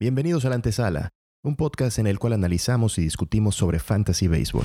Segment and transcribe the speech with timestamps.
[0.00, 1.08] Bienvenidos a la antesala,
[1.42, 4.64] un podcast en el cual analizamos y discutimos sobre fantasy baseball.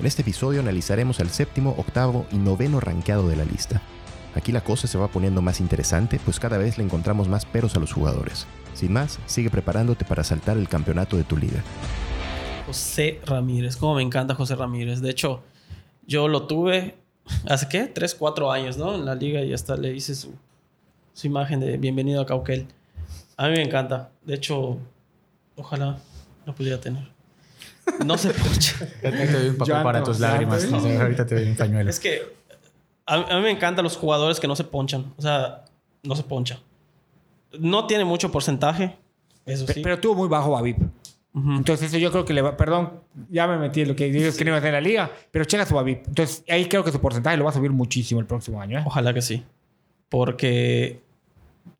[0.00, 3.80] En este episodio analizaremos al séptimo, octavo y noveno rankeado de la lista.
[4.34, 7.76] Aquí la cosa se va poniendo más interesante, pues cada vez le encontramos más peros
[7.76, 8.48] a los jugadores.
[8.74, 11.62] Sin más, sigue preparándote para saltar el campeonato de tu liga.
[12.68, 15.00] José Ramírez, como me encanta José Ramírez.
[15.00, 15.42] De hecho,
[16.06, 16.96] yo lo tuve
[17.48, 17.84] hace qué?
[17.86, 18.94] Tres, cuatro años, ¿no?
[18.94, 20.34] En la liga y hasta le hice su,
[21.14, 22.66] su imagen de bienvenido a Cauquel.
[23.38, 24.10] A mí me encanta.
[24.22, 24.76] De hecho,
[25.56, 25.98] ojalá
[26.44, 27.08] lo pudiera tener.
[28.04, 28.86] No se poncha.
[29.00, 30.70] Te doy un papel para tus lágrimas.
[30.70, 31.88] No ahorita te doy un pañuelo.
[31.88, 32.20] Es que
[33.06, 35.14] a, a mí me encantan los jugadores que no se ponchan.
[35.16, 35.64] O sea,
[36.02, 36.60] no se poncha.
[37.58, 38.94] No tiene mucho porcentaje,
[39.46, 39.80] eso sí.
[39.82, 40.76] Pero tuvo muy bajo Babip.
[41.34, 42.56] Entonces, eso yo creo que le va.
[42.56, 42.94] Perdón,
[43.30, 45.44] ya me metí en lo que digo que no iba a hacer la liga, pero
[45.44, 46.06] checa su Babip.
[46.08, 48.80] Entonces, ahí creo que su porcentaje lo va a subir muchísimo el próximo año.
[48.80, 48.82] ¿eh?
[48.84, 49.44] Ojalá que sí.
[50.08, 51.00] Porque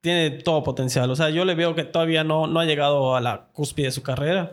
[0.01, 1.11] tiene todo potencial.
[1.11, 3.93] O sea, yo le veo que todavía no, no ha llegado a la cúspide de
[3.93, 4.53] su carrera.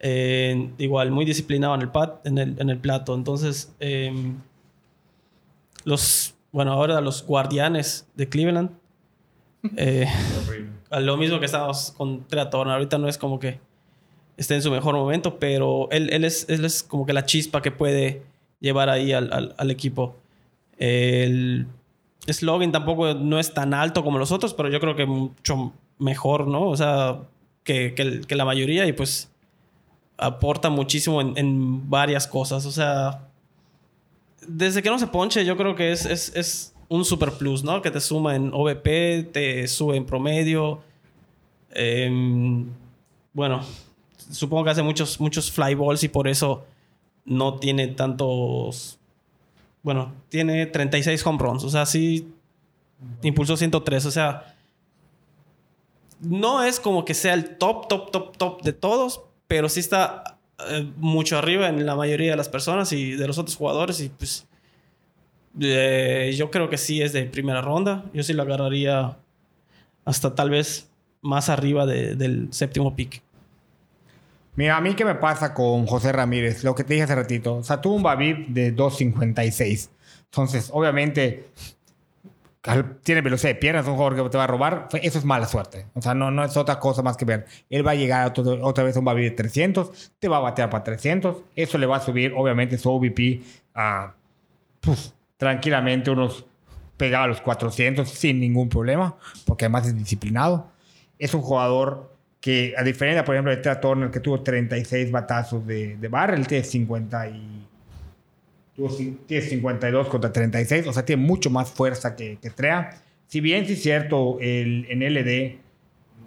[0.00, 3.14] Eh, igual, muy disciplinado en el, pat, en el, en el plato.
[3.14, 4.12] Entonces, eh,
[5.84, 8.70] los, bueno, ahora los guardianes de Cleveland.
[9.76, 10.08] eh,
[10.90, 12.74] lo mismo que estábamos con Trea Turner.
[12.74, 13.60] Ahorita no es como que
[14.36, 17.62] esté en su mejor momento, pero él, él, es, él es como que la chispa
[17.62, 18.22] que puede
[18.60, 20.16] llevar ahí al, al- equipo.
[20.78, 21.66] El
[22.28, 26.46] slogan tampoco no es tan alto como los otros, pero yo creo que mucho mejor,
[26.48, 26.68] ¿no?
[26.68, 27.20] O sea,
[27.64, 27.94] que,
[28.26, 29.30] que la mayoría y pues
[30.16, 32.64] aporta muchísimo en, en varias cosas.
[32.66, 33.26] O sea,
[34.46, 37.80] desde que no se ponche, yo creo que es, es, es un super plus, ¿no?
[37.82, 40.80] Que te suma en OVP, te sube en promedio.
[41.74, 42.66] Em,
[43.32, 43.62] bueno,
[44.30, 46.64] supongo que hace muchos, muchos fly balls y por eso
[47.24, 48.98] no tiene tantos.
[49.82, 51.64] Bueno, tiene 36 home runs.
[51.64, 52.28] O sea, sí
[53.22, 54.06] impulsó 103.
[54.06, 54.54] O sea,
[56.20, 60.38] no es como que sea el top, top, top, top de todos, pero sí está
[60.70, 64.00] eh, mucho arriba en la mayoría de las personas y de los otros jugadores.
[64.00, 64.46] Y pues
[65.60, 68.04] eh, yo creo que sí es de primera ronda.
[68.14, 69.18] Yo sí lo agarraría
[70.04, 70.88] hasta tal vez
[71.22, 73.22] más arriba de- del séptimo pick.
[74.54, 77.56] Mira, a mí qué me pasa con José Ramírez, lo que te dije hace ratito.
[77.56, 79.88] O sea, tuvo un Babip de 2.56.
[80.24, 81.46] Entonces, obviamente,
[83.02, 84.88] tiene velocidad de piernas, un jugador que te va a robar.
[85.02, 85.86] Eso es mala suerte.
[85.94, 87.46] O sea, no, no es otra cosa más que ver.
[87.70, 88.32] Él va a llegar a
[88.62, 91.38] otra vez a un Babip de 300, te va a batear para 300.
[91.56, 93.42] Eso le va a subir, obviamente, su OVP
[93.74, 94.14] a
[94.80, 96.44] pues, tranquilamente unos
[96.96, 100.68] pegado a los 400 sin ningún problema, porque además es disciplinado.
[101.18, 102.11] Es un jugador
[102.42, 106.34] que, a diferencia, por ejemplo, de Trea Turner, que tuvo 36 batazos de, de barra,
[106.34, 107.66] él tiene 50 y...
[108.74, 108.90] tuvo
[109.26, 113.00] tiene 52 contra 36, o sea, tiene mucho más fuerza que, que Trea.
[113.28, 115.60] Si bien, sí es cierto, el, en LD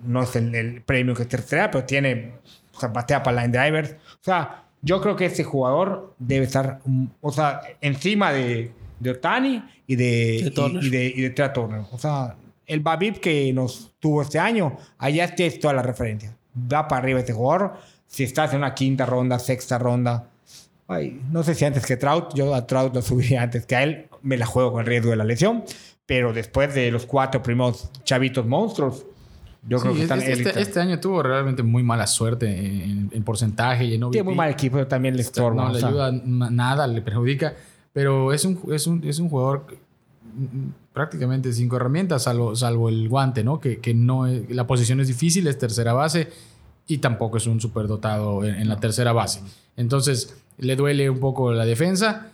[0.07, 2.31] no es el, el premio que Trea, pero tiene,
[2.73, 3.91] o sea, batea para line drivers.
[3.91, 8.71] O sea, yo creo que ese jugador debe estar, mm, o sea, encima de,
[9.01, 11.81] de Otani y de, De y, y de, y de Trea Turner.
[11.91, 12.37] O sea,
[12.67, 16.35] el Babip que nos tuvo este año, allá tienes toda la referencia.
[16.57, 17.73] Va para arriba este jugador.
[18.07, 20.29] Si estás en una quinta ronda, sexta ronda,
[20.87, 23.83] ay, no sé si antes que Trout, yo a Trout lo subiría antes que a
[23.83, 25.63] él, me la juego con el riesgo de la lesión,
[26.05, 29.05] pero después de los cuatro primeros chavitos monstruos,
[29.67, 33.23] yo creo que están este, este- este año tuvo realmente muy mala suerte en, en
[33.23, 34.11] porcentaje y en.
[34.11, 35.65] Tiene muy mal equipo, pero también le estorba.
[35.65, 35.87] No le sea.
[35.89, 37.55] ayuda na- nada, le perjudica.
[37.91, 42.89] Pero es un, es un, es un jugador que, mm, prácticamente cinco herramientas, salvo, salvo
[42.89, 43.59] el guante, ¿no?
[43.59, 46.29] Que, que no es- la posición es difícil, es tercera base
[46.87, 49.41] y tampoco es un superdotado en, en la tercera base.
[49.77, 52.31] Entonces, le duele un poco la defensa,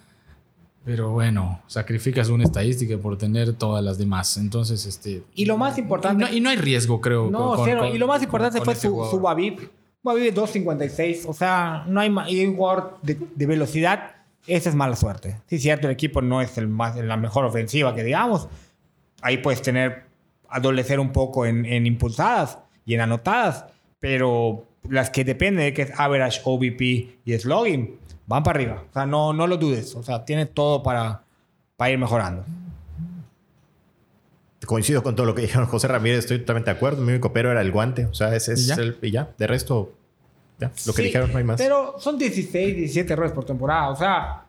[0.85, 4.37] pero bueno, sacrificas una estadística por tener todas las demás.
[4.37, 5.23] Entonces, este.
[5.35, 6.23] Y lo más Y importante...
[6.23, 7.29] no, y no hay riesgo, creo.
[7.29, 7.81] No, con- cero.
[7.81, 9.59] con- y lo más importante con fue este su, su Babip.
[10.03, 11.25] Babip es 2.56.
[11.27, 14.15] O sea, no hay, y un jugador de, de velocidad.
[14.47, 15.39] Esa es mala suerte.
[15.47, 18.47] Sí, cierto, el equipo no es el más, la mejor ofensiva que digamos.
[19.21, 20.03] Ahí puedes tener,
[20.49, 23.65] adolecer un poco en, en impulsadas y en anotadas.
[23.99, 28.83] Pero las que dependen de que es average, OVP y slugging, van para arriba.
[28.89, 29.95] O sea, no, no lo dudes.
[29.95, 31.23] O sea, tiene todo para,
[31.77, 32.43] para ir mejorando.
[34.65, 37.01] Coincido con todo lo que dijeron José Ramírez, estoy totalmente de acuerdo.
[37.01, 38.05] Mi único pero era el guante.
[38.05, 38.97] O sea, ese es el.
[39.01, 39.93] Y ya, de resto,
[40.61, 40.67] ya.
[40.85, 41.57] Lo que Sí, dijeron no hay más.
[41.59, 43.89] Pero son 16, 17 errores por temporada.
[43.89, 44.45] O sea,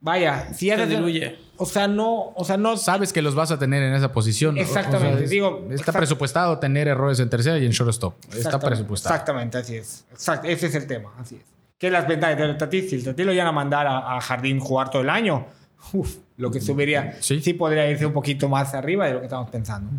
[0.00, 1.38] vaya, si ya Se diluye.
[1.56, 4.58] O sea, no, o sea, no sabes que los vas a tener en esa posición.
[4.58, 8.14] Exactamente, es- digo, está exact- presupuestado tener errores en tercera y en shortstop.
[8.34, 9.14] Está presupuestado.
[9.14, 10.04] Exactamente, así es.
[10.12, 11.42] Exact- ese es el tema, así es.
[11.78, 12.90] ¿Qué es las ventajas de Tatis?
[12.90, 15.46] Si el Tatis lo iban a mandar a, a Jardín jugar todo el año,
[15.92, 17.40] uf, lo que subiría, Sí.
[17.40, 17.54] sí.
[17.54, 19.90] podría irse un poquito más arriba de lo que estamos pensando.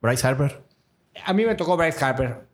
[0.00, 0.60] Bryce Harper.
[1.24, 2.45] A mí me tocó Bryce Harper.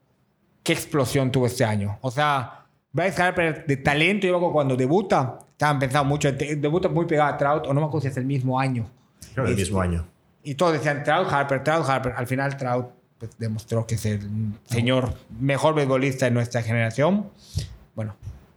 [0.62, 1.99] ¿Qué explosión tuvo este año?
[2.00, 7.06] O sea, Bryce Harper de talento, yo acuerdo cuando debuta, estaban pensando mucho, debuta muy
[7.06, 8.88] pegado a Trout, o no me acuerdo si es el mismo año.
[9.35, 10.06] Creo que el mismo año.
[10.44, 12.12] Y todos decían Trout, Harper, Trout, Harper.
[12.17, 12.87] Al final Trout
[13.19, 14.20] pues, demostró que es el
[14.64, 17.31] señor mejor beisbolista de nuestra generación.
[17.94, 18.14] Bueno,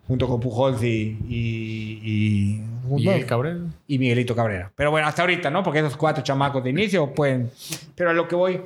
[0.07, 1.18] junto con Pujols y...
[1.28, 3.60] y, y Miguel Cabrera.
[3.88, 4.72] y Miguelito Cabrera.
[4.75, 5.63] Pero bueno, hasta ahorita, ¿no?
[5.63, 7.52] Porque esos cuatro chamacos de inicio pueden...
[7.96, 8.62] Pero a lo que voy,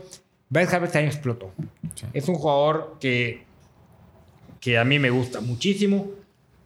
[0.49, 1.51] Bryce Harper este año explotó.
[1.95, 2.05] Sí.
[2.13, 3.43] Es un jugador que,
[4.59, 6.07] que a mí me gusta muchísimo.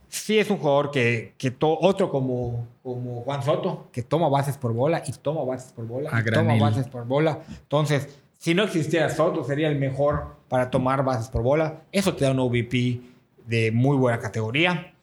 [0.10, 4.58] Sí es un jugador que, que to- otro como, como Juan Soto, que toma bases
[4.58, 7.40] por bola y toma bases por bola A y toma bases por bola.
[7.50, 8.08] Entonces,
[8.38, 11.82] si no existiera Soto, sería el mejor para tomar bases por bola.
[11.92, 13.02] Eso te da un OVP
[13.48, 14.94] de muy buena categoría.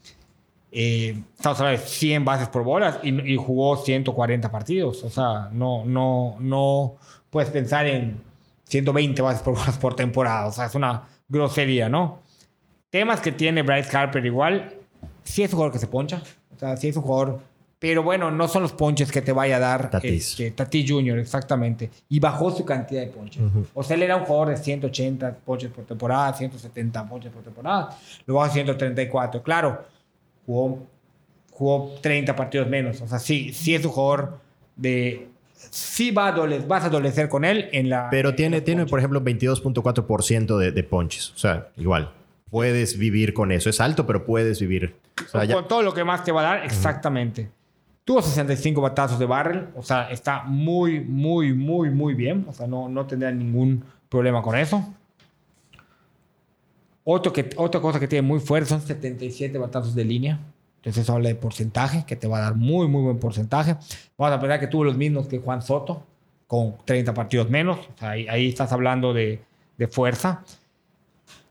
[0.72, 5.02] Eh, estamos hablando de 100 bases por bolas y, y jugó 140 partidos.
[5.02, 6.94] O sea, no, no, no
[7.30, 8.22] puedes pensar en
[8.70, 10.46] 120 bases por bolas por temporada.
[10.46, 12.20] O sea, es una grosería, ¿no?
[12.88, 14.74] Temas que tiene Bryce Harper igual.
[15.22, 16.22] Sí es un jugador que se poncha.
[16.54, 17.40] O sea, sí es un jugador...
[17.78, 20.32] Pero bueno, no son los ponches que te vaya a dar Tatis.
[20.32, 21.90] este, Tatis Jr., exactamente.
[22.10, 23.42] Y bajó su cantidad de ponches.
[23.72, 27.96] O sea, él era un jugador de 180 ponches por temporada, 170 ponches por temporada.
[28.26, 29.42] Lo bajó a 134.
[29.42, 29.82] Claro,
[30.44, 30.80] jugó,
[31.50, 33.00] jugó 30 partidos menos.
[33.00, 34.38] O sea, sí, sí es un jugador
[34.76, 35.28] de...
[35.70, 38.08] Sí va a adolecer, vas a adolecer con él en la...
[38.10, 41.32] Pero en tiene, tiene por ejemplo, 22.4% de, de ponches.
[41.34, 42.10] O sea, igual.
[42.50, 43.70] Puedes vivir con eso.
[43.70, 44.96] Es alto, pero puedes vivir.
[45.24, 47.50] O sea, ya- Con todo lo que más te va a dar, exactamente.
[48.04, 52.44] Tuvo 65 batazos de barrel, o sea, está muy, muy, muy, muy bien.
[52.48, 54.92] O sea, no, no tendrá ningún problema con eso.
[57.04, 60.38] Otro que, otra cosa que tiene muy fuerte son 77 batazos de línea.
[60.80, 63.76] Entonces eso habla de porcentaje, que te va a dar muy, muy buen porcentaje.
[64.16, 66.02] Vamos a pensar que tuvo los mismos que Juan Soto,
[66.46, 67.78] con 30 partidos menos.
[67.78, 69.40] O sea, ahí, ahí estás hablando de,
[69.76, 70.42] de fuerza.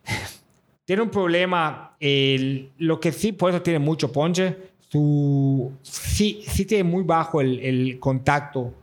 [0.86, 4.58] Tiene un problema, el- lo que sí, por eso tiene mucho ponche,
[4.90, 8.74] su, sí, sí tiene muy bajo el, el contacto,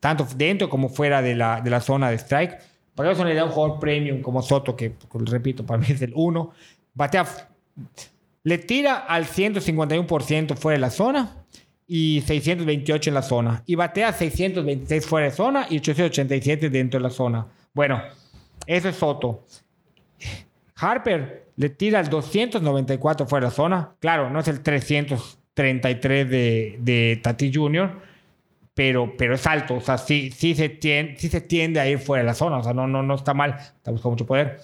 [0.00, 2.58] tanto dentro como fuera de la, de la zona de strike.
[2.96, 6.12] Para eso le da un jugador premium como Soto, que repito, para mí es el
[6.16, 6.50] 1.
[6.94, 7.26] Batea,
[8.44, 11.44] le tira al 151% fuera de la zona
[11.86, 13.62] y 628 en la zona.
[13.66, 17.46] Y batea 626 fuera de zona y 887 dentro de la zona.
[17.72, 18.02] Bueno,
[18.66, 19.44] eso es Soto.
[20.76, 23.92] Harper le tira al 294 fuera de la zona.
[23.98, 28.14] Claro, no es el 333 de, Tati Jr.,
[28.74, 29.76] pero, pero es alto.
[29.76, 32.58] O sea, sí, sí, se tiende, sí se tiende a ir fuera de la zona.
[32.58, 33.54] O sea, no, no, no está mal.
[33.58, 34.60] Está buscando mucho poder.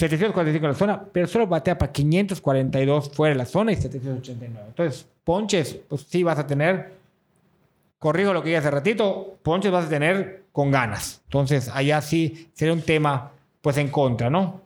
[0.00, 4.66] 745 en la zona, pero solo batea para 542 fuera de la zona y 789.
[4.68, 6.92] Entonces, ponches, pues sí vas a tener.
[7.98, 11.20] Corrijo lo que dije hace ratito, ponches vas a tener con ganas.
[11.24, 13.30] Entonces, allá sí sería un tema,
[13.60, 14.62] pues en contra, ¿no?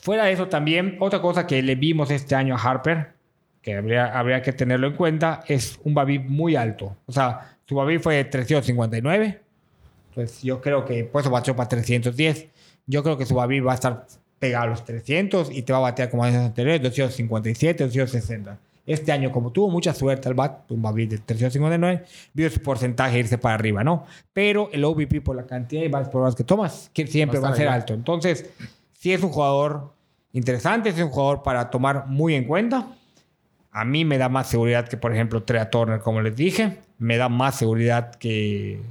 [0.00, 3.12] Fuera de eso también, otra cosa que le vimos este año a Harper,
[3.60, 6.96] que habría, que tenerlo en cuenta, es un Babib muy alto.
[7.06, 9.40] O sea, su Babib fue de 359.
[10.14, 12.51] Pues yo creo que, por eso para 310.
[12.86, 14.06] Yo creo que su Babib va a estar
[14.38, 18.58] pegado a los 300 y te va a batear como años anteriores, 257, 260.
[18.84, 22.04] Este año, como tuvo mucha suerte al bat, un Babib de 359,
[22.34, 24.04] vio su porcentaje irse para arriba, ¿no?
[24.32, 27.50] Pero el OVP por la cantidad de bases horas que tomas, que siempre Va a
[27.50, 27.80] va a estar ser ahí.
[27.80, 27.94] alto.
[27.94, 28.50] Entonces,
[28.92, 29.92] sí es un jugador
[30.32, 32.88] interesante, es un jugador para tomar muy en cuenta.
[33.70, 36.78] A mí me da más seguridad que, por ejemplo, Trea Turner, como les dije.
[36.98, 38.82] Me da más seguridad que.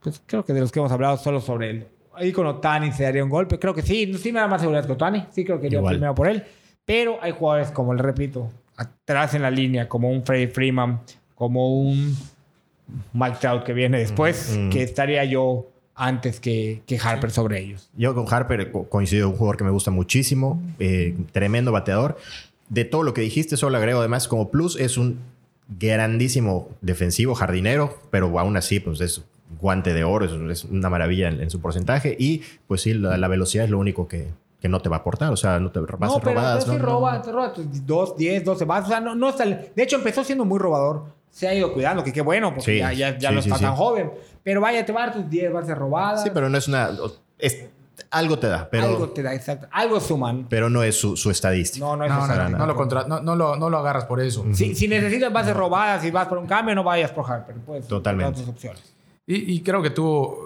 [0.00, 1.86] Pues creo que de los que hemos hablado solo sobre él.
[2.16, 3.58] Ahí con Otani se daría un golpe.
[3.58, 5.26] Creo que sí, sí me da más seguridad que Otani.
[5.32, 5.94] Sí, creo que yo Igual.
[5.96, 6.44] primero por él.
[6.84, 11.00] Pero hay jugadores, como le repito, atrás en la línea, como un Freddie Freeman,
[11.34, 12.16] como un
[13.12, 14.70] Mike Trout que viene después, Ujú.
[14.70, 17.88] que estaría yo antes que, que Harper sobre ellos.
[17.96, 22.18] Yo con Harper co- coincido, un jugador que me gusta muchísimo, eh, tremendo bateador.
[22.68, 25.18] De todo lo que dijiste, solo agrego además como plus, es un
[25.78, 29.22] grandísimo defensivo, jardinero, pero aún así, pues es
[29.60, 32.16] guante de oro, es, es una maravilla en, en su porcentaje.
[32.18, 34.28] Y pues sí, la, la velocidad es lo único que,
[34.60, 36.64] que no te va a aportar, o sea, no te vas no, a pero, robadas.
[36.64, 37.22] pero sí no, no, roba, no.
[37.22, 38.86] te roba tus 2, 10, 12 bases.
[38.86, 41.04] O sea, no, no está, de hecho, empezó siendo muy robador.
[41.30, 43.56] Se ha ido cuidando, que qué bueno, porque Sí, ya, ya, ya sí, no está
[43.56, 43.64] sí.
[43.64, 44.12] tan joven.
[44.44, 46.22] Pero vaya, te va a dar tus 10 bases robadas.
[46.22, 46.90] Sí, pero no es una...
[47.38, 47.66] es-
[48.10, 49.68] algo te da, pero, algo te da, exacto.
[49.72, 50.46] Algo suman.
[50.48, 51.84] pero no es su, su estadística.
[51.84, 54.04] No, no es No, no, no, no lo contra- no, no lo, no lo agarras
[54.04, 54.44] por eso.
[54.52, 57.56] Si, si necesitas bases robadas y vas por un cambio, no vayas por Harper.
[57.66, 58.32] Pues, Totalmente.
[58.40, 58.93] otras opciones.
[59.26, 60.38] Y, y creo que tuvo,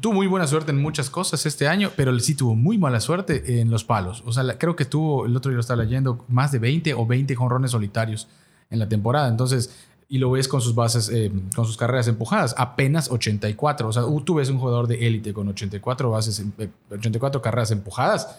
[0.00, 3.60] tuvo muy buena suerte en muchas cosas este año, pero sí tuvo muy mala suerte
[3.60, 4.22] en los palos.
[4.24, 6.94] O sea, la- creo que tuvo, el otro día lo estaba leyendo, más de 20
[6.94, 8.28] o 20 jonrones solitarios
[8.70, 9.28] en la temporada.
[9.28, 9.74] Entonces,
[10.08, 13.88] y lo ves con sus bases, eh, con sus carreras empujadas, apenas 84.
[13.88, 17.72] O sea, tú ves un jugador de élite con 84 bases, em- eh, 84 carreras
[17.72, 18.38] empujadas.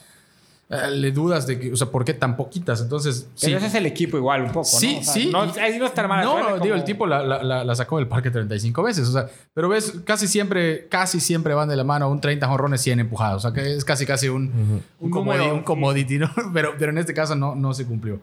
[0.68, 2.82] Eh, le dudas de que, o sea, ¿por qué tan poquitas?
[2.82, 3.54] Entonces, Pero sí.
[3.58, 4.66] ese es el equipo igual, un poco.
[4.66, 5.00] Sí, ¿no?
[5.00, 5.30] O sea, sí.
[5.32, 7.98] No, ahí no está mala No, no, digo, como- el tipo la, la- la- sacó
[8.00, 9.08] del parque 35 veces.
[9.08, 12.82] O sea, pero ves, casi siempre, casi siempre van de la mano un 30 jonrones,
[12.82, 13.46] 100 empujados.
[13.46, 16.32] O sea, que es casi, casi un, un, Un comodi- número, un commodity, ¿no?
[16.54, 18.20] Pero, pero en este caso no, no se cumplió.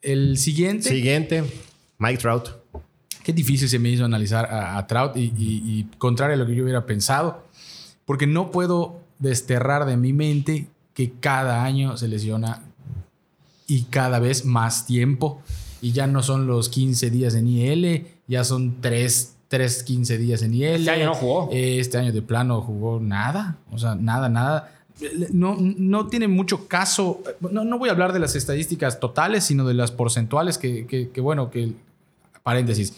[0.00, 0.88] El siguiente.
[0.90, 1.44] Siguiente,
[1.98, 2.50] Mike Trout.
[3.24, 6.46] Qué difícil se me hizo analizar a, a Trout y, y- y contrario a lo
[6.46, 7.44] que yo hubiera pensado,
[8.04, 12.62] porque no puedo desterrar de mi mente que cada año se lesiona
[13.66, 15.40] y cada vez más tiempo
[15.80, 20.42] y ya no son los 15 días en IL, ya son 3, 3 15 días
[20.42, 20.64] en IL.
[20.64, 21.48] Este año no jugó.
[21.52, 24.72] Este año de plano jugó nada, o sea, nada, nada.
[25.30, 27.22] No, no tiene mucho caso.
[27.52, 31.10] No, no voy a hablar de las estadísticas totales, sino de las porcentuales que, que-
[31.10, 31.72] que, bueno, que
[32.42, 32.94] paréntesis,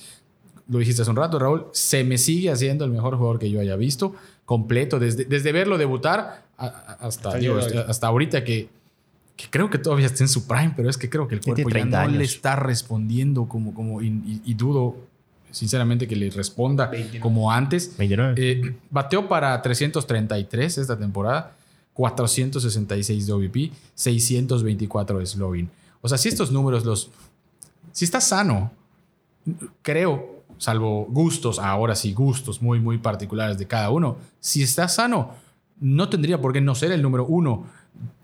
[0.69, 3.61] lo dijiste hace un rato, Raúl, se me sigue haciendo el mejor jugador que yo
[3.61, 4.15] haya visto,
[4.50, 7.54] completo, desde, desde verlo debutar a- hasta, Hasta digo,
[8.09, 8.69] ahorita que,
[9.37, 11.69] que creo que todavía está en su prime, pero es que creo que el cuerpo
[11.69, 14.97] ya 30 no le está respondiendo como, como y, y- y dudo
[15.52, 16.90] sinceramente que le responda
[17.21, 17.97] como antes.
[17.97, 18.35] 29.
[18.37, 21.52] Eh, bateó para 333 esta temporada,
[21.95, 25.71] 466 de OVP, 624 de slogan.
[26.00, 27.09] O sea, si estos números los...
[27.92, 28.73] Si está sano,
[29.83, 35.35] creo, salvo gustos, ahora sí, gustos muy, muy particulares de cada uno, si está sano,
[35.80, 37.66] no tendría por qué no ser el número uno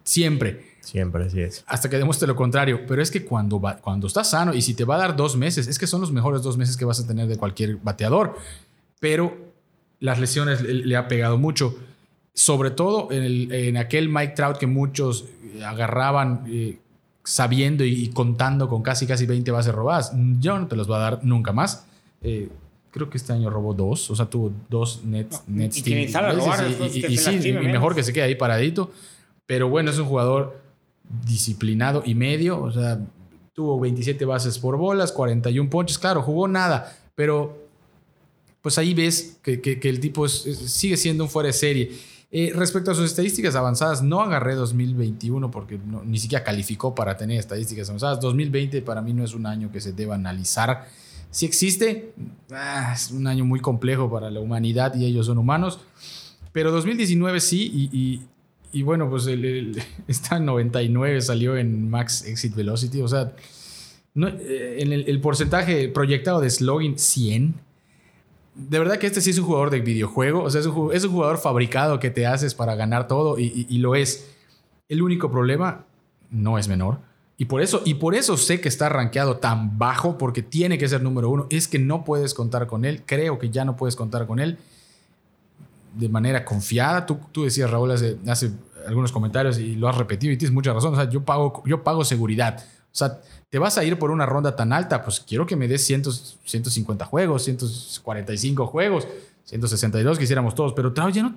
[0.04, 1.64] siempre Siempre así es.
[1.66, 2.86] hasta que demuestre lo contrario.
[2.86, 5.36] Pero es que cuando, va, cuando está sano y si te va a dar dos
[5.36, 8.36] meses, es que son los mejores dos meses que vas a tener de cualquier bateador.
[9.00, 9.36] Pero
[9.98, 11.74] las lesiones le, le ha pegado mucho.
[12.34, 15.24] Sobre todo en, el- en aquel Mike Trout que muchos
[15.56, 16.78] eh, agarraban eh,
[17.24, 20.12] sabiendo y, y contando con casi casi 20 bases robadas.
[20.38, 21.84] Yo no te los voy a dar nunca más.
[22.26, 22.48] Eh,
[22.90, 25.82] creo que este año robó dos, o sea, tuvo dos net, net y
[26.44, 28.90] robar, y- y se sí, y mejor que se quede ahí paradito.
[29.46, 30.60] Pero bueno, es un jugador
[31.24, 32.60] disciplinado y medio.
[32.62, 32.98] O sea,
[33.54, 35.98] tuvo 27 bases por bolas, 41 ponches.
[35.98, 37.64] Claro, jugó nada, pero
[38.62, 41.52] pues ahí ves que, que- que el tipo es- es- sigue siendo un fuera de
[41.52, 41.92] serie.
[42.32, 47.16] Eh, respecto a sus estadísticas avanzadas, no agarré 2021 porque no- ni siquiera calificó para
[47.16, 48.20] tener estadísticas avanzadas.
[48.20, 50.88] 2020 para mí no es un año que se deba analizar.
[51.30, 52.12] Si existe,
[52.50, 55.80] ah, es un año muy complejo para la humanidad y ellos son humanos.
[56.52, 58.22] Pero 2019 sí, y, y-
[58.72, 63.32] y bueno, pues el, el- esta 99 salió en Max Exit Velocity, o sea,
[64.14, 67.54] no, eh, en el, porcentaje proyectado de slogan 100.
[68.54, 71.04] De verdad que este sí es un jugador de videojuego, o sea, es un, es
[71.04, 74.30] un jugador fabricado que te haces para ganar todo y- y lo es.
[74.88, 75.84] El único problema
[76.30, 77.00] no es menor.
[77.38, 80.88] Y por eso, y por eso sé que está rankeado tan bajo, porque tiene que
[80.88, 81.46] ser número uno.
[81.50, 83.02] Es que no puedes contar con él.
[83.04, 84.58] Creo que ya no puedes contar con él
[85.94, 87.04] de manera confiada.
[87.04, 88.52] Tú, tú decías, Raúl, hace, hace
[88.86, 90.94] algunos comentarios y lo has repetido y tienes mucha razón.
[90.94, 92.64] O sea, yo pago, yo pago seguridad.
[92.92, 95.68] O sea, te vas a ir por una ronda tan alta, pues quiero que me
[95.68, 96.04] des 100,
[96.44, 99.06] 150 juegos, 145 juegos,
[99.44, 101.34] 162 quisiéramos todos, pero Trout ya no,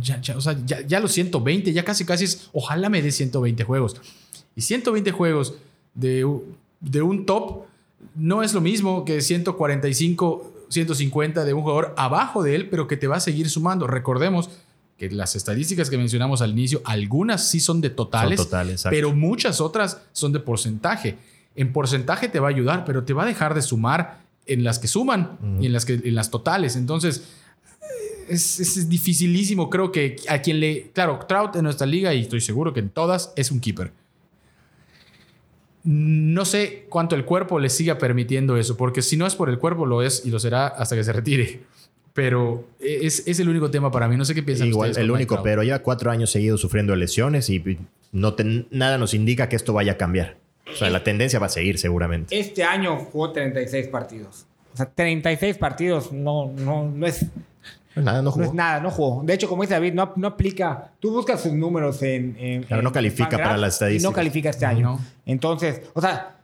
[0.00, 3.10] ya, ya, o sea, ya, ya los 120, ya casi casi es, ojalá me dé
[3.10, 3.96] 120 juegos.
[4.56, 5.54] Y 120 juegos
[5.94, 6.26] de,
[6.80, 7.64] de un top
[8.14, 12.96] no es lo mismo que 145, 150 de un jugador abajo de él, pero que
[12.96, 13.86] te va a seguir sumando.
[13.86, 14.50] Recordemos
[14.98, 18.94] que las estadísticas que mencionamos al inicio, algunas sí son de totales, Son totales, exacto.
[18.94, 21.16] pero muchas otras son de porcentaje.
[21.54, 24.78] En porcentaje te va a ayudar, pero te va a dejar de sumar en las
[24.78, 26.76] que suman y en las, que, en las totales.
[26.76, 27.24] Entonces,
[28.28, 29.70] es, es dificilísimo.
[29.70, 30.90] Creo que a quien le.
[30.92, 33.92] Claro, Trout en nuestra liga, y estoy seguro que en todas, es un keeper.
[35.84, 39.58] No sé cuánto el cuerpo le siga permitiendo eso, porque si no es por el
[39.58, 41.60] cuerpo, lo es y lo será hasta que se retire.
[42.14, 44.16] Pero es, es el único tema para mí.
[44.16, 45.04] No sé qué piensan Igual, ustedes.
[45.04, 47.78] el único, pero lleva cuatro años seguidos sufriendo lesiones y
[48.12, 50.36] no te- nada nos indica que esto vaya a cambiar.
[50.70, 52.38] O sea, la tendencia va a seguir seguramente.
[52.38, 54.46] Este año jugó 36 partidos.
[54.74, 57.26] O sea, 36 partidos no, no, no, es,
[57.94, 58.44] Pues nada, no no jugó.
[58.44, 59.22] es nada, no jugó.
[59.24, 60.92] De hecho, como dice David, no, no aplica.
[61.00, 62.36] Tú buscas sus números en.
[62.38, 64.10] en- Claro, no en califica Fangraph para las y estadísticas.
[64.10, 64.82] No califica este año.
[64.92, 65.00] No.
[65.26, 66.36] Entonces, o sea,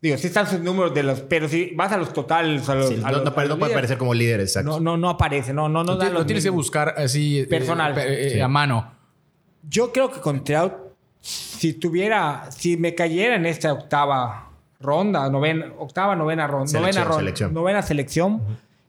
[0.00, 1.20] digo, sí están sus números de los.
[1.20, 2.68] Pero si vas a los totales.
[2.68, 4.70] A los, Sí, a no, los- no a los no puede aparecer como líder, exacto.
[4.70, 7.40] No, no, no aparece, no, no, no Lo, tienes que buscar así.
[7.40, 7.96] eh, Personal.
[7.98, 8.40] eh, eh, Sí.
[8.40, 8.92] A mano.
[9.68, 10.72] Yo creo que con Trout,
[11.20, 17.04] si tuviera, si me cayera en esta octava ronda, novena, octava, novena ronda, Selección, novena
[17.04, 17.54] ronda, selección.
[17.54, 18.42] novena selección,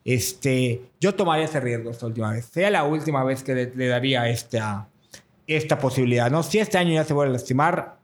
[0.05, 2.45] Este, yo tomaría ese riesgo esta última vez.
[2.45, 4.87] Sea la última vez que le, le daría esta,
[5.47, 6.43] esta posibilidad, ¿no?
[6.43, 7.97] Si este año ya se vuelve a lastimar,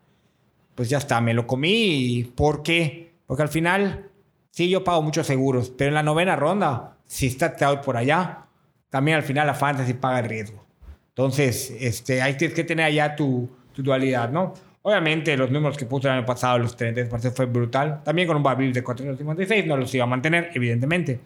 [0.75, 2.31] pues ya está, me lo comí.
[2.35, 3.11] ¿Por qué?
[3.27, 4.09] Porque al final,
[4.51, 8.45] sí, yo pago muchos seguros, pero en la novena ronda, si está Trout por allá,
[8.89, 10.65] también al final la fantasy paga el riesgo.
[11.09, 14.53] Entonces, este, ahí tienes que tener allá tu, tu dualidad, ¿no?
[14.81, 18.01] Obviamente, los números que puso el año pasado, los 33 partidos, fue brutal.
[18.03, 21.19] También con un barril de 456, no los iba a mantener, evidentemente.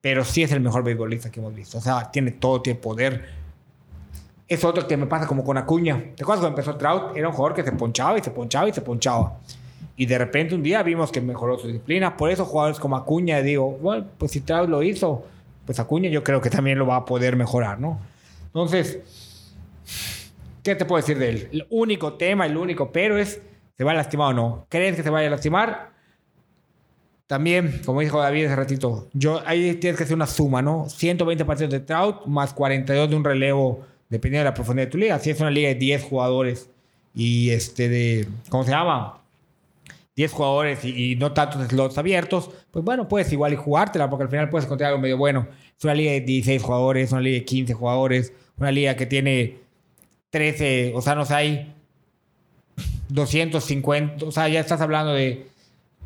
[0.00, 1.78] Pero sí es el mejor beisbolista que hemos visto.
[1.78, 3.26] O sea, tiene todo, tiene poder.
[4.46, 5.96] Es otro que me pasa como con Acuña.
[6.16, 7.16] ¿Te acuerdas cuando empezó Trout?
[7.16, 9.38] Era un jugador que se ponchaba y se ponchaba y se ponchaba.
[9.96, 12.16] Y de repente un día vimos que mejoró su disciplina.
[12.16, 15.24] Por eso jugadores como Acuña, digo, bueno, pues si Trout lo hizo,
[15.66, 17.98] pues Acuña yo creo que también lo va a poder mejorar, ¿no?
[18.46, 19.00] Entonces,
[20.62, 21.48] ¿qué te puedo decir de él?
[21.52, 23.42] El único tema, el único pero es,
[23.76, 24.66] ¿se va a lastimar o no?
[24.68, 25.97] ¿Crees que se vaya a lastimar?
[27.28, 30.88] También, como dijo David hace ratito, yo, ahí tienes que hacer una suma, ¿no?
[30.88, 34.96] 120 partidos de Trout más 42 de un relevo, dependiendo de la profundidad de tu
[34.96, 35.18] liga.
[35.18, 36.70] Si es una liga de 10 jugadores
[37.14, 39.20] y este de, ¿cómo se llama?
[40.16, 44.30] 10 jugadores y, no tantos slots abiertos, pues bueno, puedes igual y jugártela porque al
[44.30, 45.48] final puedes encontrar algo medio bueno.
[45.76, 49.58] Es una liga de 16 jugadores, una liga de 15 jugadores, una liga que tiene
[50.30, 51.74] 13, o sea, no sé, hay
[53.10, 55.46] 250, o sea, ya estás hablando de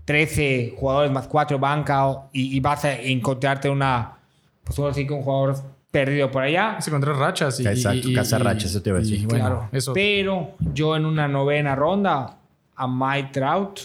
[0.04, 4.16] 13 jugadores más 4 banca o- y, y vas a encontrarte una,
[4.64, 5.56] pues ahora sí que un jugador
[5.90, 6.80] perdido por allá.
[6.80, 7.66] Se encontró rachas y.
[7.66, 9.20] Exacto, y- rachas, eso te iba a decir.
[9.20, 9.68] y bueno, claro.
[9.72, 9.92] eso.
[9.92, 12.38] Pero yo en una novena ronda
[12.74, 13.80] a Mike Trout,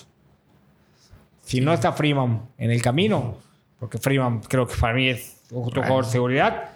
[1.43, 3.35] si no está Freeman en el camino,
[3.79, 6.69] porque Freeman creo que para mí es otro jugador de seguridad,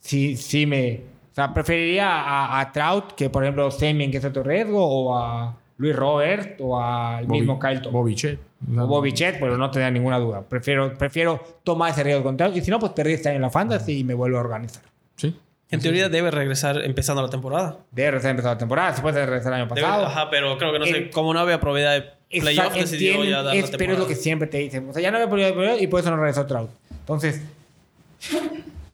[0.00, 1.02] sí, sí me...
[1.32, 5.16] O sea, preferiría a, a Trout que, por ejemplo, Semien, que es otro riesgo, o
[5.16, 7.92] a Luis Robert, o al Bobby- mismo Kyle Thomas.
[7.92, 8.38] Bobby Chet.
[8.78, 10.42] O Bobby Chet, pero no tenía ninguna duda.
[10.42, 12.56] Prefiero, prefiero tomar ese riesgo con Trout.
[12.56, 14.82] Y si no, pues perdí este año en la fantasy y me vuelvo a organizar.
[15.16, 15.36] Sí.
[15.70, 17.78] En teoría debe regresar empezando la temporada.
[17.90, 18.94] Debe regresar empezar la temporada.
[18.94, 20.06] Se puede regresar el año Debe- pasado.
[20.06, 23.42] ajá, pero creo que no sé, El- como no había probabilidad de playoff, decidió ya
[23.42, 24.88] dar es- la pero es lo que siempre te dicen.
[24.90, 26.70] O sea, ya no había probabilidad de playoff y por eso no regresó Trout.
[27.00, 27.42] Entonces,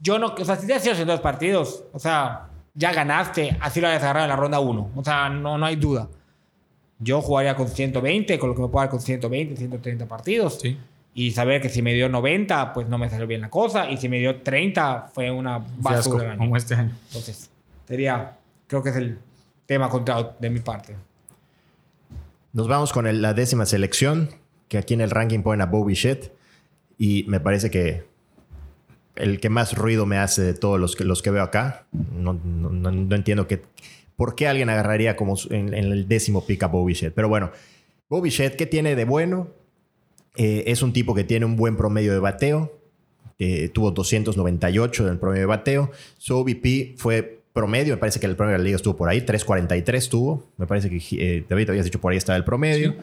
[0.01, 0.35] yo no...
[0.39, 3.57] O sea, si te has hecho en dos partidos, o sea, ya ganaste.
[3.61, 4.91] Así lo habías agarrado en la ronda 1.
[4.95, 6.09] O sea, no, no hay duda.
[7.01, 10.59] Yo jugaría con 120, con lo que me puedo dar con 120, 130 partidos.
[10.61, 10.77] Sí.
[11.15, 13.91] Y saber que si me dio 90, pues no me salió bien la cosa.
[13.91, 16.31] Y si me dio 30, fue una Fiasco, basura.
[16.33, 16.39] año.
[16.39, 16.93] como este año.
[17.09, 17.51] Entonces,
[17.87, 18.37] sería...
[18.67, 19.19] Creo que es el
[19.67, 20.95] tema con Trout de mi parte.
[22.53, 24.31] Nos vamos con el- la décima selección,
[24.69, 26.33] que aquí en el ranking ponen a Bobby Shett.
[26.99, 28.05] Y me parece que
[29.17, 31.87] el que más ruido me hace de todos los que, los que veo acá.
[32.13, 33.63] No, no- no- no entiendo que,
[34.19, 37.15] por qué alguien agarraría como en, en el décimo pick a Bobby Shett.
[37.15, 37.53] Pero bueno,
[38.09, 39.47] Bobby Shett, ¿qué tiene de bueno?
[40.37, 42.73] Eh, es un tipo que tiene un buen promedio de bateo.
[43.39, 45.91] Eh, tuvo 298 en el promedio de bateo.
[46.17, 47.95] Su OBP fue promedio.
[47.95, 49.21] Me parece que el promedio de la liga estuvo por ahí.
[49.21, 50.45] 343 tuvo.
[50.57, 52.97] Me parece que eh, David habías dicho por ahí estaba el promedio.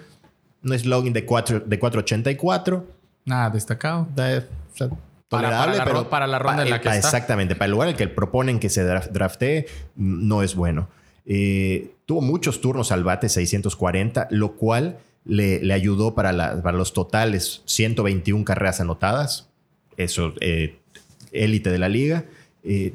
[0.63, 2.86] Un slugging de, 4, de 484.
[3.25, 4.08] Nada destacado.
[4.15, 4.39] Da-
[4.73, 4.89] o sea,
[5.30, 6.97] Para- para la pero ro- para la ronda en la que está.
[6.97, 7.56] Exactamente.
[7.56, 10.89] Para el lugar en el que proponen que se draf- draftee, no es bueno.
[11.26, 16.32] Eh, tuvo muchos turnos al bate, 640, lo cual le, ayudó para,
[16.72, 19.50] los totales, 121 carreras anotadas.
[19.98, 20.78] Eso, eh,
[21.32, 22.26] élite de la liga.
[22.64, 22.94] Eh,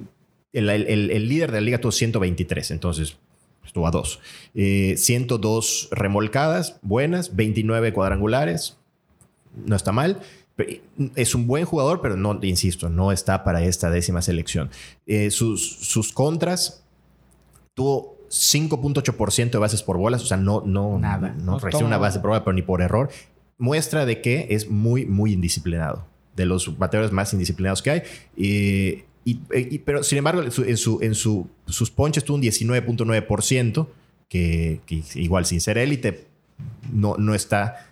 [0.52, 3.16] el, líder de la liga tuvo 123, entonces
[3.64, 4.20] estuvo a dos.
[4.54, 8.76] Eh, 102 remolcadas, buenas, 29 cuadrangulares,
[9.64, 10.20] no está mal.
[11.14, 14.70] Es un buen jugador, pero no, insisto, no está para esta décima selección.
[15.06, 16.84] Eh, sus, sus contras,
[17.74, 21.34] tuvo 5.8% de bases por bolas, o sea, no, no, Nada.
[21.38, 23.10] no, No recibe una base por bola, pero ni por error.
[23.58, 26.06] Muestra de que es muy, muy indisciplinado.
[26.36, 28.02] De los bateadores más indisciplinados que hay.
[28.36, 32.36] Eh, y, y- pero, sin embargo, en, su, en, su- en su- sus ponches tuvo
[32.36, 33.86] un 19.9%,
[34.28, 36.26] que, que igual sin ser élite,
[36.92, 37.88] no, no está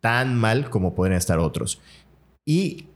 [0.00, 1.80] tan mal como pueden estar otros.
[2.46, 2.86] Y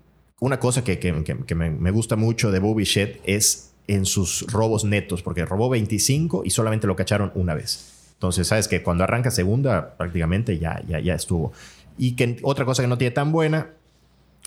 [0.40, 4.46] una cosa que, que- que- me, me gusta mucho de Bobby Shett es en sus
[4.52, 8.12] robos netos, porque robó 25 y solamente lo cacharon una vez.
[8.12, 11.52] Entonces, sabes que cuando arranca segunda, prácticamente ya, ya, ya estuvo.
[11.96, 13.70] Y que otra cosa que no tiene tan buena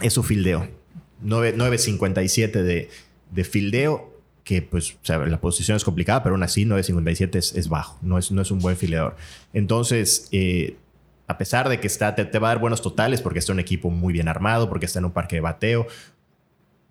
[0.01, 0.67] es su fildeo.
[1.21, 2.89] 9 9.57 de,
[3.31, 7.97] de fildeo, que pues, la posición es complicada, pero aún así 9.57 es, es bajo,
[8.01, 9.15] no es, no es un buen fileador.
[9.53, 10.77] Entonces, eh,
[11.27, 13.59] a pesar de que está, te, te va a dar buenos totales porque está un
[13.59, 15.87] equipo muy bien armado, porque está en un parque de bateo,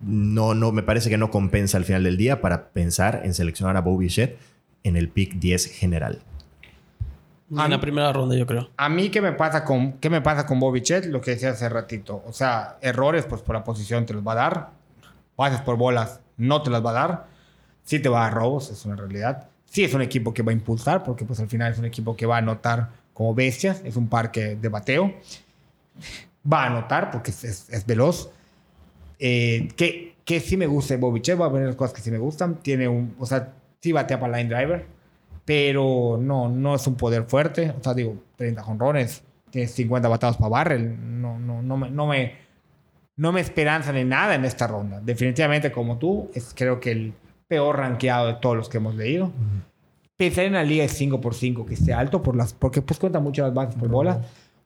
[0.00, 3.76] no, no, me parece que no compensa al final del día para pensar en seleccionar
[3.76, 4.38] a Bobby Shett
[4.82, 6.22] en el pick 10 general.
[7.56, 8.70] A En mí- la primera ronda, yo creo.
[8.76, 11.06] A mí, ¿qué me pasa con, qué me pasa con Bobby Chet?
[11.06, 12.22] Lo que decía hace ratito.
[12.26, 14.70] O sea, errores, pues por la posición te los va a dar.
[15.36, 17.26] pases por bolas, no te las va a dar.
[17.82, 19.48] Sí te va a dar robos, es una realidad.
[19.64, 22.14] Sí es un equipo que va a impulsar, porque pues al final es un equipo
[22.16, 23.80] que va a anotar como bestias.
[23.84, 25.14] Es un parque de bateo.
[26.50, 28.30] Va a anotar porque es, es- es veloz.
[29.20, 32.18] Eh, que, que sí me gusta de Bobichet, va a las cosas que sí me
[32.18, 32.56] gustan.
[32.62, 34.86] Tiene un, o sea, sí batea para line driver,
[35.44, 37.74] pero no, no es un poder fuerte.
[37.78, 41.20] O sea, digo, 30 jonrones, tiene 50 batados para barrel.
[41.20, 42.34] No, no, no, me, no, me,
[43.16, 45.00] no me esperanzan en nada en esta ronda.
[45.00, 47.12] Definitivamente, como tú, es creo que el
[47.46, 49.32] peor rankeado de todos los que hemos leído.
[50.16, 53.42] Pensar en la liga de 5x5 que esté alto, por las, porque pues cuenta mucho
[53.42, 54.20] las bases por bola.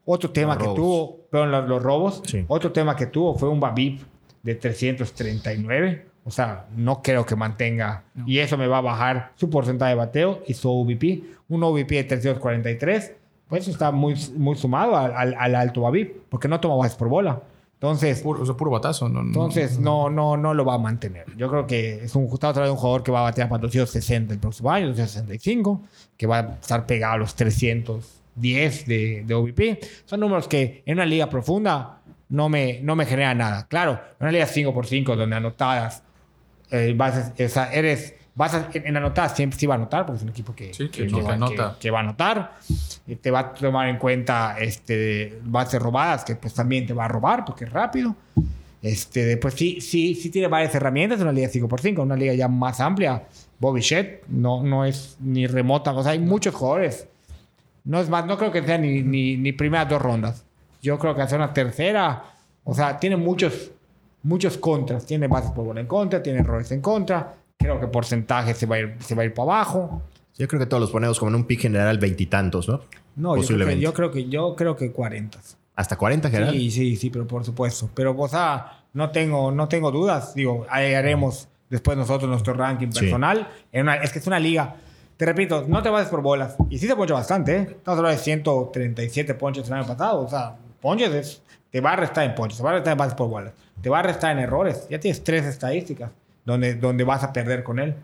[0.05, 0.77] Otro tema Los que robos.
[0.77, 2.23] tuvo, perdón, los, los robos.
[2.27, 2.45] Sí.
[2.49, 4.03] Otro tema que tuvo fue un Babip
[4.45, 6.07] de 339.
[6.27, 8.05] O sea, no creo que mantenga.
[8.27, 11.23] Y eso me va a bajar su porcentaje de bateo y su OVP.
[11.49, 13.13] Un OVP de 343,
[13.49, 17.09] pues está muy, muy sumado al, al- al alto Babip, porque no toma bases por
[17.09, 17.43] bola.
[17.75, 19.11] Entonces, Puro, o sea, puro batazo.
[19.11, 21.27] No, no- entonces no, no, no lo va a mantener.
[21.37, 23.61] Yo creo que es un estamos hablando de un jugador que va a batear para
[23.61, 25.83] 260 el próximo año, 265,
[26.17, 29.81] que va a estar pegado a los 310 de, de OVP.
[30.07, 31.99] Son números que en una liga profunda
[32.35, 33.67] no me, no me genera nada.
[33.69, 36.03] Claro, una liga 5x5 donde anotadas,
[36.71, 40.23] eh, o sea, eres, vas a- en anotadas siempre sí va a anotar, porque es
[40.25, 41.77] un equipo que, Sí, que que, va, anota.
[41.79, 42.53] que- va a anotar.
[43.21, 47.09] Te va a tomar en cuenta este, bases robadas, que pues también te va a
[47.09, 48.17] robar porque es rápido.
[48.83, 52.81] Este, después sí, sí, sí tiene varias herramientas, una liga 5x5, una liga ya más
[52.81, 53.23] amplia.
[53.59, 57.07] Bobby Shed no, no es ni remota, o sea, hay muchos jugadores.
[57.85, 60.44] No es más, no creo que sea ni, ni, ni primeras dos rondas.
[60.85, 62.23] Yo creo que hacer una tercera,
[62.63, 63.71] o sea, tiene muchos,
[64.23, 65.07] muchos contras.
[65.07, 67.35] Tiene bases por bola en contra, tiene errores en contra.
[67.59, 70.03] Creo que porcentaje se va a ir, se va a ir para abajo.
[70.37, 72.75] Yo creo que todos los ponemos como en un pick general veintitantos, ¿no?
[72.77, 72.85] No, yo
[73.17, 73.81] creo, que, Posiblemente.
[73.83, 75.39] yo creo que yo creo que 40.
[75.77, 76.53] Hasta 40 general.
[76.53, 77.89] Sí, sí, sí, pero por supuesto.
[77.95, 80.35] Pero, o sea, no tengo, no tengo dudas.
[80.35, 83.01] Digo, haremos después nosotros nuestro ranking Sí.
[83.01, 83.49] personal.
[83.73, 84.77] En una- es que es una liga.
[85.17, 86.57] Te repito, no te bases por bolas.
[86.69, 87.61] Y sí se poncha bastante, ¿eh?
[87.71, 90.21] Estamos hablando de 137 ponches el año pasado.
[90.23, 92.99] O sea, ponches es- te va a restar en ponches, te va a restar en
[92.99, 93.53] bases por bolas.
[93.81, 94.87] Te va a restar en errores.
[94.91, 96.11] Ya tienes tres estadísticas
[96.45, 97.95] donde, donde vas a perder con él.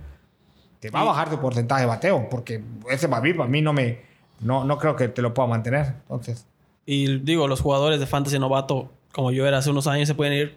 [0.81, 4.01] Te va a bajar tu porcentaje de bateo, porque ese Babip a mí no me...
[4.41, 5.93] No, no creo que te lo pueda mantener.
[6.03, 6.47] Entonces...
[6.87, 10.33] Y digo, los jugadores de fantasy novato, como yo era hace unos años, se pueden
[10.33, 10.57] ir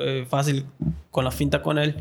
[0.00, 0.64] eh, fácil
[1.10, 1.96] con la finta con él.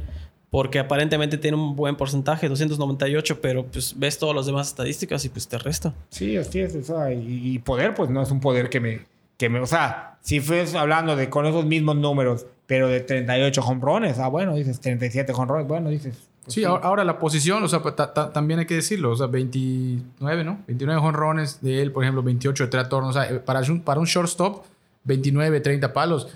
[0.51, 5.29] Porque aparentemente tiene un buen porcentaje, 298, pero pues ves todas las demás estadísticas y
[5.29, 5.93] pues te resta.
[6.09, 6.75] Sí, así es.
[6.75, 9.01] o sea, y, y poder, pues no es un poder que me,
[9.37, 9.59] que me.
[9.59, 14.27] O sea, si fues hablando de con esos mismos números, pero de 38 jonrones, ah,
[14.29, 16.17] bueno, dices 37 jonrones, bueno, dices.
[16.43, 19.15] pues Sí, ahora, ahora la posición, o sea, ta- ta- también hay que decirlo, o
[19.15, 20.59] sea, 29, ¿no?
[20.67, 23.81] 29 jonrones de él, por ejemplo, 28 de Trey Turner, o sea, eh, para un,
[23.81, 24.65] para un shortstop,
[25.03, 26.27] 29, 30 palos,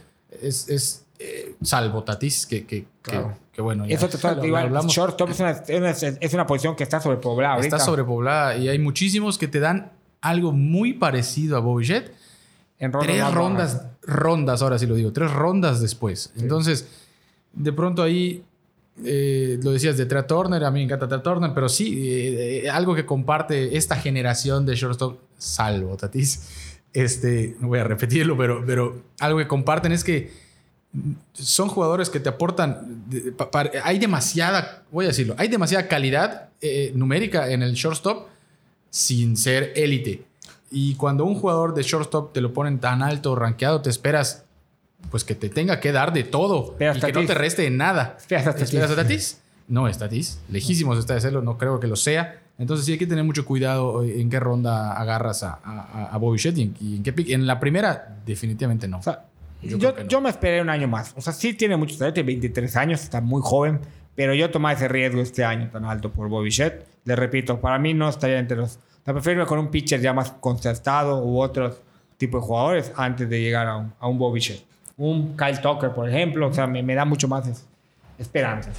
[0.41, 3.37] es, es eh, salvo Tatis, que, que, que- Claro.
[3.53, 4.93] que bueno, ya Eso te lo- igual, hablamos.
[4.93, 7.77] shortstop es una, es es una posición que está sobrepoblada ahorita.
[7.77, 12.11] Está sobrepoblada y hay muchísimos que te dan algo muy parecido a Bobby Jett,
[12.79, 16.31] en tres rondas, rondas, ahora sí lo digo, tres rondas después.
[16.37, 16.87] Entonces,
[17.53, 18.43] de pronto ahí,
[19.03, 22.65] eh, lo decías de Trey Turner, a mí me encanta Trey Turner, pero sí, eh,
[22.65, 28.37] eh, algo que comparte esta generación de shortstop, salvo Tatis, este, no voy a repetirlo,
[28.37, 30.31] pero, pero algo que comparten es que
[31.33, 33.05] son jugadores que te aportan,
[33.83, 38.27] hay demasiada, voy a decirlo, hay demasiada calidad eh, numérica en el shortstop
[38.89, 40.23] sin ser élite.
[40.71, 44.43] Y cuando un jugador de shortstop te lo ponen tan alto, rankeado, te esperas
[45.11, 48.15] pues que te tenga que dar de todo y que no te reste en nada.
[48.19, 48.63] Esperas a Tatis.
[48.69, 49.41] ¿Esperas a Tatis?
[49.67, 50.39] No es Tatis.
[50.49, 52.41] Lejísimos está de serlo, no creo que lo sea.
[52.57, 56.39] Entonces sí hay que tener mucho cuidado en qué ronda agarras a, a, a Bobby
[56.39, 56.61] Shet y
[56.95, 57.29] en, qué pick.
[57.29, 58.97] En la primera, definitivamente no.
[58.97, 59.25] O sea,
[59.61, 60.07] Yo yo, no.
[60.07, 61.13] yo me esperé un año más.
[61.15, 63.79] O sea, sí tiene mucho talento, tiene 23 años, está muy joven,
[64.15, 66.87] pero yo tomé ese riesgo este año tan alto por Bobby Shet.
[67.05, 68.79] Le repito, para mí no estaría entre los...
[69.13, 71.77] Prefiero con un pitcher ya más concertado u otros
[72.17, 74.63] tipo de jugadores antes de llegar a un, a un Bobby Shet.
[74.97, 77.65] Un Kyle Tucker, por ejemplo, o sea, me, me da mucho más es-
[78.17, 78.75] esperanzas.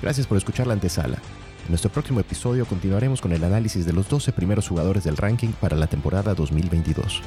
[0.00, 1.16] Gracias por escuchar la antesala.
[1.64, 5.50] En nuestro próximo episodio continuaremos con el análisis de los 12 primeros jugadores del ranking
[5.60, 7.22] para la temporada 2022.